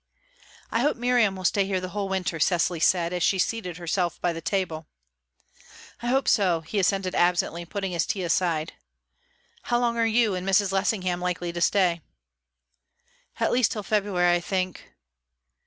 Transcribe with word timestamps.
"I 0.71 0.79
hope 0.79 0.97
Miriam 0.97 1.35
will 1.35 1.43
stay 1.45 1.63
here 1.67 1.79
the 1.79 1.89
whole 1.89 2.09
winter," 2.09 2.39
Cecily 2.39 2.79
said, 2.79 3.13
as 3.13 3.21
she 3.21 3.37
seated 3.37 3.77
herself 3.77 4.19
by 4.19 4.33
the 4.33 4.41
table. 4.41 4.87
"I 6.01 6.07
hope 6.07 6.27
so," 6.27 6.61
he 6.61 6.79
assented 6.79 7.13
absently, 7.13 7.65
putting 7.65 7.91
his 7.91 8.07
tea 8.07 8.23
aside. 8.23 8.73
"How 9.65 9.77
long 9.77 9.97
are 9.99 10.07
you 10.07 10.33
and 10.33 10.49
Mrs. 10.49 10.71
Lessingham 10.71 11.21
likely 11.21 11.53
to 11.53 11.61
stay?" 11.61 12.01
"At 13.39 13.51
least 13.51 13.71
till 13.73 13.83
February, 13.83 14.33
I 14.33 14.39
think." 14.39 14.85